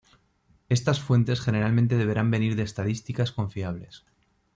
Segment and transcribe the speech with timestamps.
[0.67, 4.03] Estas fuentes generalmente deberán venir de estadísticas confiables.